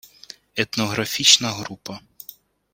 [0.55, 1.99] етнографічна група